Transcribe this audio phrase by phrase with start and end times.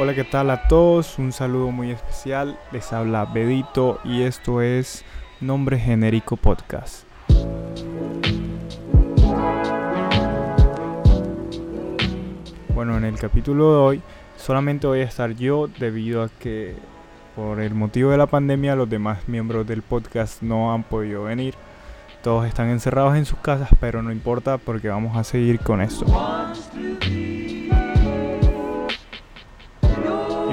[0.00, 1.18] Hola, ¿qué tal a todos?
[1.18, 2.58] Un saludo muy especial.
[2.70, 5.04] Les habla Bedito y esto es
[5.40, 7.04] Nombre Genérico Podcast.
[12.74, 14.02] Bueno, en el capítulo de hoy
[14.36, 16.76] solamente voy a estar yo debido a que
[17.34, 21.54] por el motivo de la pandemia los demás miembros del podcast no han podido venir.
[22.22, 26.06] Todos están encerrados en sus casas, pero no importa porque vamos a seguir con esto.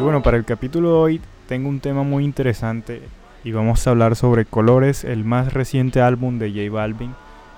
[0.05, 3.02] Bueno, para el capítulo de hoy tengo un tema muy interesante
[3.44, 7.16] y vamos a hablar sobre Colores, el más reciente álbum de J Balvin,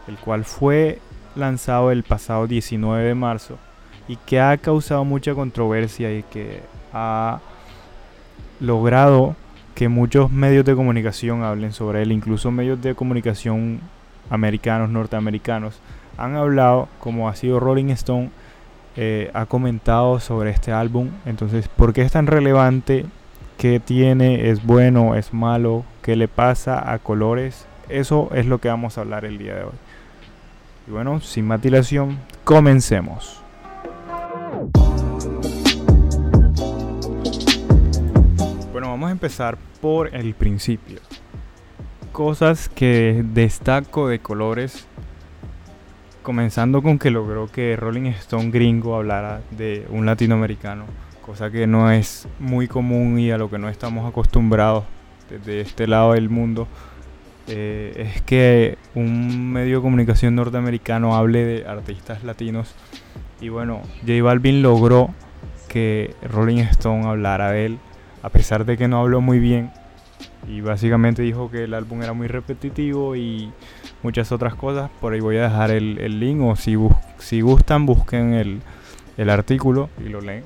[0.07, 0.99] el cual fue
[1.35, 3.57] lanzado el pasado 19 de marzo
[4.07, 6.61] y que ha causado mucha controversia y que
[6.93, 7.41] ha
[8.61, 9.35] logrado
[9.75, 13.81] que muchos medios de comunicación hablen sobre él, incluso medios de comunicación
[14.29, 15.81] americanos, norteamericanos,
[16.17, 18.29] han hablado, como ha sido Rolling Stone,
[18.99, 21.11] eh, ha comentado sobre este álbum.
[21.27, 23.05] Entonces, ¿por qué es tan relevante?
[23.57, 24.49] ¿Qué tiene?
[24.49, 25.15] ¿Es bueno?
[25.15, 25.85] ¿Es malo?
[26.01, 27.67] ¿Qué le pasa a colores?
[27.89, 29.77] Eso es lo que vamos a hablar el día de hoy.
[30.87, 33.41] Y bueno, sin más dilación, comencemos.
[38.71, 40.99] Bueno, vamos a empezar por el principio.
[42.11, 44.87] Cosas que destaco de colores.
[46.27, 50.83] Comenzando con que logró que Rolling Stone gringo hablara de un latinoamericano.
[51.25, 54.83] Cosa que no es muy común y a lo que no estamos acostumbrados
[55.29, 56.67] desde este lado del mundo.
[57.47, 62.75] Eh, es que un medio de comunicación norteamericano hable de artistas latinos.
[63.39, 65.11] Y bueno, J Balvin logró
[65.69, 67.79] que Rolling Stone hablara de él
[68.21, 69.71] a pesar de que no habló muy bien
[70.47, 73.51] y básicamente dijo que el álbum era muy repetitivo y
[74.01, 74.89] muchas otras cosas.
[75.01, 76.77] Por ahí voy a dejar el, link o si,
[77.17, 80.45] si gustan busquen el, artículo y lo leen.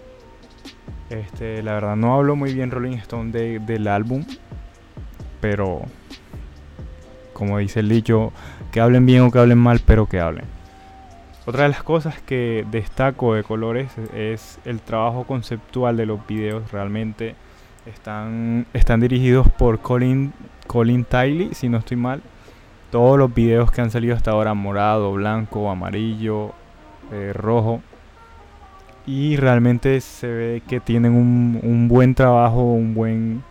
[1.10, 4.26] Este, la verdad no hablo muy bien Rolling Stone del álbum,
[5.40, 5.82] pero
[7.34, 8.32] como dice el dicho,
[8.72, 10.46] que hablen bien o que hablen mal, pero que hablen.
[11.46, 16.72] Otra de las cosas que destaco de Colores es el trabajo conceptual de los videos.
[16.72, 17.36] Realmente
[17.86, 20.34] están, están dirigidos por Colin,
[20.68, 22.22] Colin Tiley, si no estoy mal.
[22.92, 26.54] Todos los videos que han salido hasta ahora, morado, blanco, amarillo,
[27.12, 27.82] eh, rojo.
[29.06, 33.44] Y realmente se ve que tienen un, buen trabajo, un buen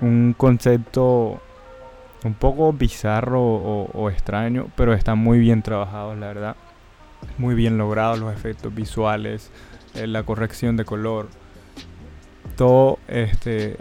[0.00, 1.40] un concepto
[2.24, 6.56] un poco bizarro o, extraño, pero están muy bien trabajados, la verdad.
[7.38, 9.50] Muy bien logrados los efectos visuales,
[9.94, 11.28] eh, la corrección de color
[12.56, 13.76] todo este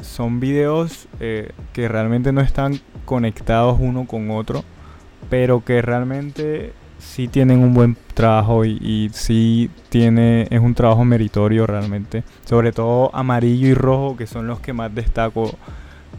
[0.00, 4.64] son videos eh, que realmente no están conectados uno con otro,
[5.30, 11.04] pero que realmente sí tienen un buen trabajo y, y, sí tiene es un trabajo
[11.04, 12.24] meritorio realmente.
[12.44, 15.50] Sobre todo amarillo y rojo que son los que más destaco.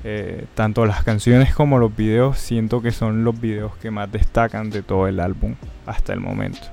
[0.07, 4.69] Eh, tanto las canciones como los videos siento que son los videos que más destacan
[4.69, 5.55] de todo el álbum
[5.87, 6.67] hasta el momento.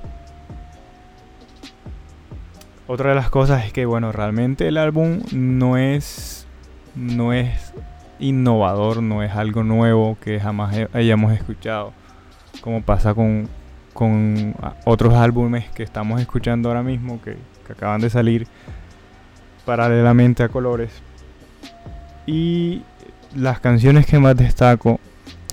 [2.85, 6.45] Otra de las cosas es que, bueno, realmente el álbum no es,
[6.95, 7.73] no es
[8.19, 11.93] innovador, no es algo nuevo que jamás hayamos escuchado,
[12.59, 13.47] como pasa con,
[13.93, 17.37] con otros álbumes que estamos escuchando ahora mismo, que,
[17.69, 18.47] acaban de salir
[19.65, 20.91] paralelamente a Colores.
[22.25, 22.81] Y
[23.33, 24.99] las canciones que más destaco,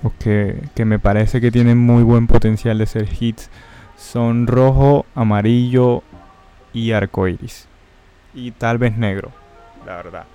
[0.03, 3.49] o que, que me parece que tienen muy buen potencial de ser hits,
[3.95, 6.03] son Rojo, Amarillo,
[6.73, 7.67] y arcoiris.
[8.33, 9.31] Y tal vez negro,
[9.85, 10.25] la verdad.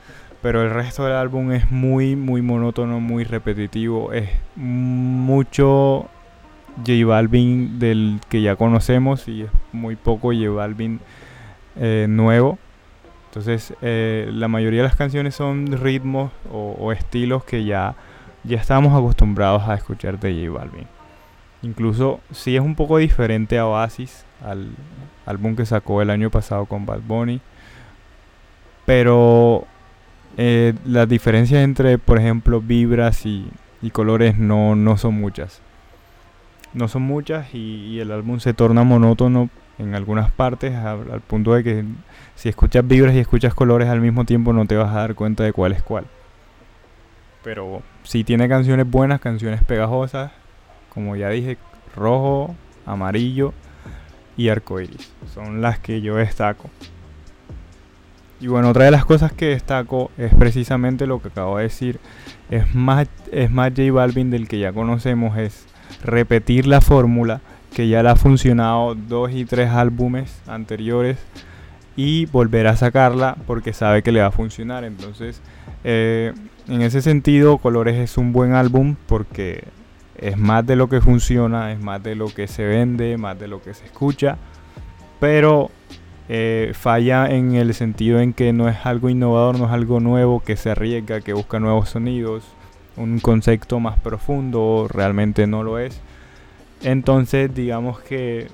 [0.43, 4.13] Pero el resto del álbum es muy, muy monótono, muy repetitivo.
[4.13, 6.09] Es mucho
[6.79, 11.01] J Balvin del que ya conocemos y es muy poco J Balvin
[11.77, 12.59] eh, nuevo.
[13.29, 17.95] Entonces, eh, la mayoría de las canciones son ritmos o, estilos que ya,
[18.45, 20.96] ya estamos acostumbrados a escuchar de J Balvin.
[21.67, 24.69] Incluso si es un poco diferente a Oasis, al
[25.27, 27.41] álbum que sacó el año pasado con Bad Bunny.
[28.85, 29.67] Pero
[30.37, 33.51] eh, las diferencias entre, por ejemplo, vibras y,
[33.93, 35.61] colores no, no, son muchas.
[36.73, 41.65] No son muchas y, el álbum se torna monótono en algunas partes al, punto de
[41.65, 41.85] que
[42.37, 45.43] si escuchas vibras y escuchas colores al mismo tiempo no te vas a dar cuenta
[45.43, 46.05] de cuál es cuál.
[47.43, 50.31] Pero si tiene canciones buenas, canciones pegajosas,
[50.97, 51.59] como ya dije,
[51.95, 52.55] rojo,
[52.87, 53.53] amarillo
[54.35, 55.13] y arcoiris.
[55.35, 56.71] Son las que yo destaco.
[58.41, 62.01] Y bueno, otra de las cosas que destaco es precisamente lo que acabo de decir.
[62.49, 65.67] Es más, es más J Balvin del que ya conocemos, es
[66.03, 67.43] repetir la fórmula
[67.75, 71.19] que ya le ha funcionado dos y tres álbumes anteriores.
[71.99, 74.85] y volver a sacarla porque sabe que le va a funcionar.
[74.85, 75.43] Entonces,
[75.85, 76.33] eh,
[76.69, 79.65] en ese sentido, Colores es un buen álbum porque
[80.19, 83.49] es más de lo que funciona, es más de lo que se vende, más de
[83.49, 84.37] lo que se escucha,
[85.21, 85.71] pero
[86.29, 90.41] eh, falla en el sentido en que no es algo innovador, no es algo nuevo,
[90.41, 92.45] que se arriesga, que busca nuevos sonidos,
[92.97, 96.01] un concepto más profundo, realmente no lo es.
[96.83, 98.49] Entonces, digamos que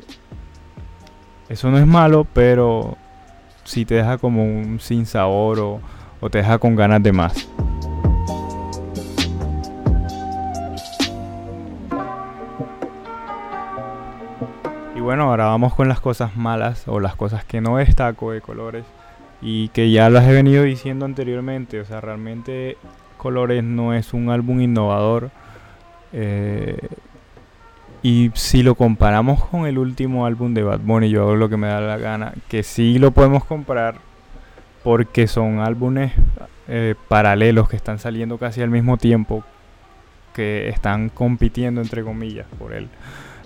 [1.49, 2.97] eso no es malo, pero
[3.65, 5.81] si te deja como un sin sabor o,
[6.21, 7.49] o te deja con ganas de más.
[15.53, 18.85] Vamos con las cosas malas o las cosas que no destaco de colores
[19.41, 21.81] y que ya las he venido diciendo anteriormente.
[21.81, 22.77] O sea, realmente
[23.23, 25.31] Colores no es un álbum innovador.
[26.13, 26.89] Eh,
[28.03, 31.57] y si lo comparamos con el último álbum de Bad Bunny, yo hago lo que
[31.57, 33.97] me da la gana, que sí lo podemos comparar
[34.83, 36.13] porque son álbumes
[36.67, 39.45] eh, paralelos que están saliendo casi al mismo tiempo,
[40.35, 42.89] que están compitiendo entre comillas por él,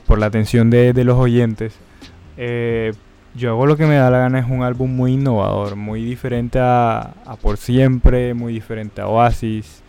[0.07, 1.79] por la atención de, los oyentes.
[2.37, 2.93] Eh,
[3.35, 6.59] yo hago lo que me da la gana es un álbum muy innovador, muy diferente
[6.59, 7.13] a,
[7.43, 9.83] Por Siempre, muy diferente a Oasis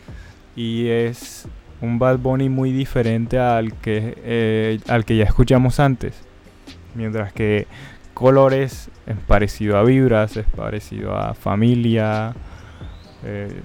[0.56, 1.48] y es
[1.80, 6.22] un Bad Bunny muy diferente al que, eh, al que ya escuchamos antes.
[6.94, 7.68] Mientras que
[8.14, 12.34] Colores es parecido a Vibras, es parecido a Familia.
[13.24, 13.62] Eh,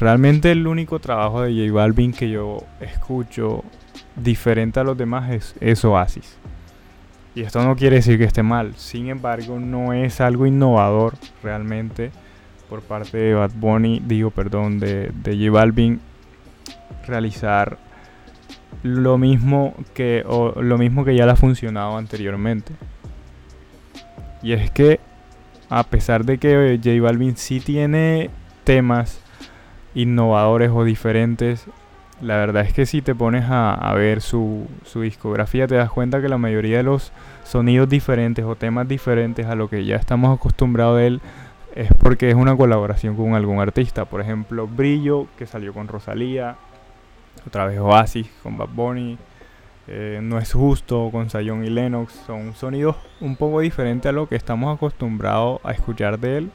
[0.00, 3.62] realmente el único trabajo de J Balvin que yo escucho
[4.16, 6.38] diferente a los demás es Oasis.
[7.34, 12.10] Y esto no quiere decir que esté mal, sin embargo no es algo innovador realmente
[12.68, 16.00] por parte de Bad Bunny, digo perdón, de, J Balvin
[17.06, 17.78] realizar
[18.82, 22.74] lo mismo que o lo mismo que ya le ha funcionado anteriormente.
[24.42, 25.00] Y es que
[25.70, 28.28] a pesar de que J Balvin sí tiene
[28.64, 29.20] temas
[29.94, 31.66] innovadores o diferentes,
[32.22, 36.22] la verdad es que si te pones a, ver su, su, discografía te das cuenta
[36.22, 37.12] que la mayoría de los
[37.44, 41.20] sonidos diferentes o temas diferentes a lo que ya estamos acostumbrados de él
[41.74, 44.04] es porque es una colaboración con algún artista.
[44.04, 46.56] Por ejemplo, Brillo, que salió con Rosalía,
[47.46, 49.18] otra vez Oasis con Bad Bunny.
[49.88, 52.12] Eh, no es justo con Sayon y Lennox.
[52.26, 56.52] Son sonidos un poco diferentes a lo que estamos acostumbrados a escuchar de él.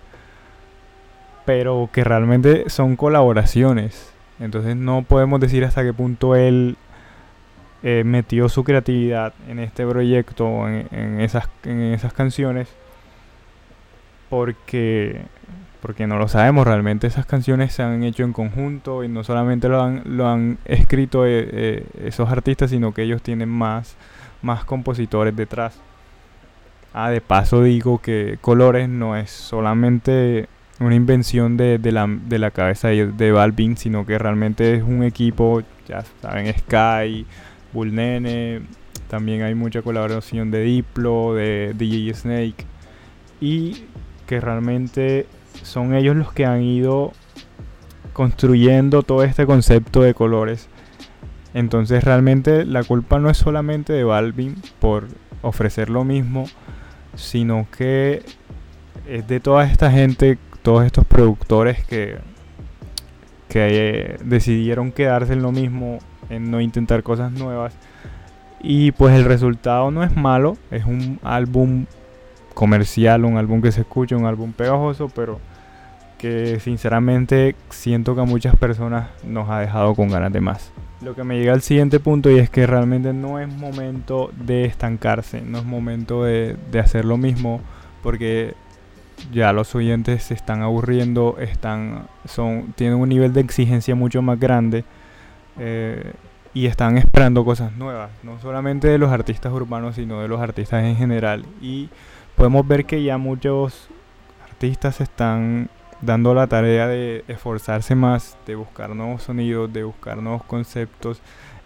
[1.46, 4.14] Pero que realmente son colaboraciones.
[4.40, 6.78] Entonces no podemos decir hasta qué punto él
[7.84, 12.68] eh, metió su creatividad en este proyecto, en, esas, en esas canciones.
[14.30, 15.22] Porque
[15.82, 19.70] porque no lo sabemos, realmente esas canciones se han hecho en conjunto y no solamente
[19.70, 23.96] lo han, lo han escrito eh, eh, esos artistas, sino que ellos tienen más,
[24.42, 25.80] más compositores detrás.
[26.94, 32.52] Ah, de paso digo que Colores no es solamente una invención de, la, de la,
[32.52, 37.26] cabeza de, de, Balvin, sino que realmente es un equipo, ya saben, Sky,
[37.74, 38.62] Bullnene,
[39.08, 42.66] también hay mucha colaboración de Diplo, de DJ Snake,
[43.42, 43.86] y
[44.26, 45.26] que realmente
[45.64, 47.14] son ellos los que han ido
[48.14, 50.68] construyendo todo este concepto de colores.
[51.54, 55.08] Entonces realmente la culpa no es solamente de Balvin por
[55.42, 56.46] ofrecer lo mismo,
[57.16, 58.24] sino que
[59.08, 62.18] es de toda esta gente, todos estos productores que,
[63.48, 67.74] que eh, decidieron quedarse en lo mismo, en no intentar cosas nuevas.
[68.60, 71.86] Y pues el resultado no es malo, es un álbum
[72.54, 75.40] comercial, un álbum que se escucha, un álbum pegajoso, pero
[76.18, 80.74] que sinceramente siento que a muchas personas nos ha dejado con ganas de más.
[81.02, 84.66] Lo que me llega al siguiente punto y es que realmente no es momento de
[84.66, 87.62] estancarse, no es momento de, hacer lo mismo
[88.04, 88.54] porque
[89.32, 94.40] ya los oyentes se están aburriendo, están, son, tienen un nivel de exigencia mucho más
[94.40, 94.84] grande
[95.60, 96.14] eh,
[96.54, 100.84] y están esperando cosas nuevas, no solamente de los artistas urbanos, sino de los artistas
[100.84, 101.46] en general.
[101.62, 101.90] Y
[102.36, 103.90] podemos ver que ya muchos
[104.50, 105.70] artistas están
[106.02, 111.22] dando la tarea de esforzarse más, de buscar nuevos sonidos, de buscar nuevos conceptos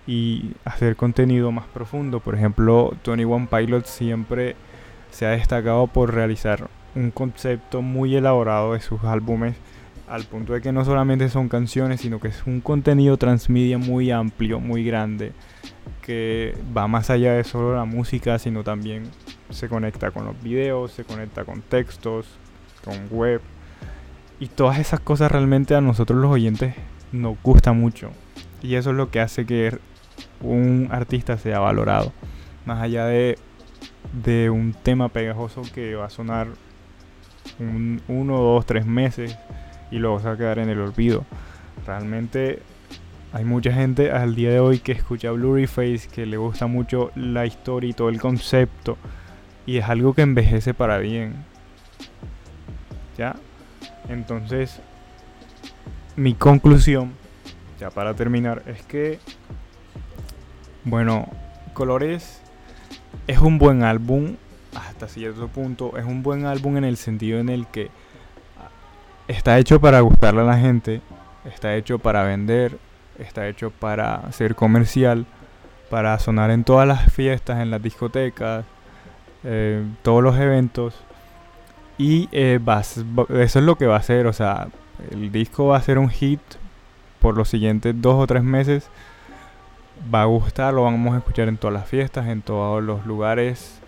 [0.07, 2.19] y hacer contenido más profundo.
[2.19, 4.55] Por ejemplo, Tony One Pilot siempre
[5.11, 9.55] se ha destacado por realizar un concepto muy elaborado de sus álbumes
[10.07, 14.11] al punto de que no solamente son canciones, sino que es un contenido transmedia muy
[14.11, 15.31] amplio, muy grande,
[16.01, 19.03] que va más allá de solo la música, sino también
[19.49, 22.27] se conecta con los videos, se conecta con textos,
[22.83, 23.41] con web,
[24.39, 26.75] y todas esas cosas realmente a nosotros los oyentes
[27.13, 28.11] nos gusta mucho.
[28.61, 29.77] Y eso es lo que hace que
[30.41, 32.11] un artista sea valorado.
[32.65, 33.37] Más allá de
[34.23, 36.47] de un tema pegajoso que va a sonar
[37.59, 39.37] un, uno, dos, tres meses
[39.91, 41.25] y luego se va a quedar en el olvido.
[41.85, 42.61] Realmente
[43.33, 47.11] hay mucha gente al día de hoy que escucha Blurry Face, que le gusta mucho
[47.15, 48.97] la historia y todo el concepto.
[49.65, 51.35] Y es algo que envejece para bien.
[53.17, 53.35] ¿Ya?
[54.09, 54.81] Entonces,
[56.15, 57.13] mi conclusión,
[57.79, 59.19] ya para terminar, es que,
[60.83, 61.27] bueno,
[61.73, 62.41] Colores
[63.27, 64.35] es un buen álbum
[64.75, 65.97] hasta cierto punto.
[65.97, 67.89] Es un buen álbum en el sentido en el que
[69.27, 71.01] está hecho para gustarle a la gente,
[71.45, 72.77] está hecho para vender,
[73.17, 75.25] está hecho para ser comercial,
[75.89, 78.65] para sonar en todas las fiestas, en las discotecas,
[79.43, 80.95] eh, todos los eventos.
[81.97, 84.69] Y eh, eso es lo que va a ser, o sea,
[85.11, 86.41] el disco va a ser un hit
[87.19, 88.89] por los siguientes dos o tres meses.
[90.13, 93.80] Va a gustar, lo vamos a escuchar en todas las fiestas, en todos los lugares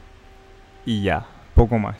[0.85, 1.25] y ya,
[1.55, 1.97] poco más.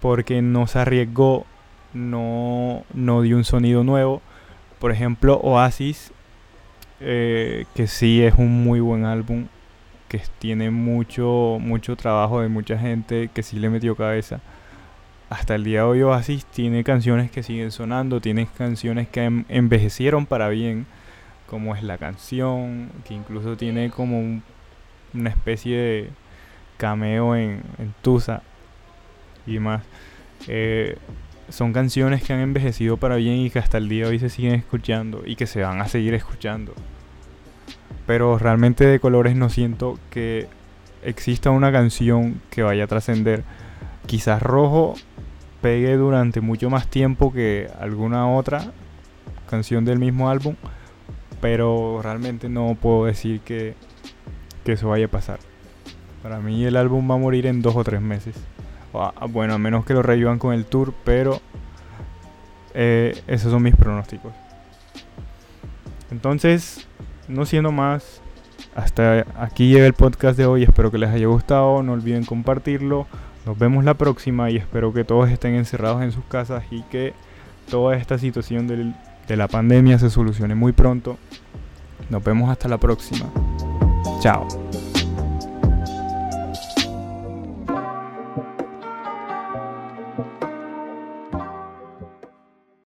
[0.00, 1.46] Porque no se arriesgó,
[1.92, 4.22] no, no dio un sonido nuevo
[4.78, 6.12] por ejemplo, Oasis,
[7.00, 9.46] eh, que sí es un muy buen álbum,
[10.08, 14.40] que tiene mucho, mucho trabajo de mucha gente que sí le metió cabeza.
[15.30, 20.26] Hasta el día de hoy Oasis tiene canciones que siguen sonando, tiene canciones que envejecieron
[20.26, 20.86] para bien,
[21.48, 24.42] como es la canción, que incluso tiene como
[25.14, 26.10] una especie de
[26.76, 28.42] cameo en, en Tusa
[29.46, 29.82] y más.
[30.48, 30.96] Eh,
[31.48, 34.30] son canciones que han envejecido para bien y que hasta el día de hoy se
[34.30, 36.74] siguen escuchando y que se van a seguir escuchando.
[38.06, 40.48] Pero realmente de colores no siento que
[41.02, 43.44] exista una canción que vaya a trascender.
[44.06, 44.94] Quizás rojo
[45.60, 48.72] pegue durante mucho más tiempo que alguna otra
[49.48, 50.56] canción del mismo álbum,
[51.40, 53.74] pero realmente no puedo decir que,
[54.64, 55.38] que eso vaya a pasar.
[56.26, 58.34] Para mí el álbum va a morir en dos o tres meses.
[58.92, 61.40] Ah, bueno, a menos que lo revivan con el tour, pero
[62.74, 64.32] eh, esos son mis pronósticos.
[66.10, 66.84] Entonces,
[67.28, 68.22] no siendo más,
[68.74, 70.64] hasta aquí llega el podcast de hoy.
[70.64, 71.84] Espero que les haya gustado.
[71.84, 73.06] No olviden compartirlo.
[73.46, 77.14] Nos vemos la próxima y espero que todos estén encerrados en sus casas y que
[77.70, 81.18] toda esta situación de la pandemia se solucione muy pronto.
[82.10, 83.26] Nos vemos hasta la próxima.
[84.20, 84.65] Chao.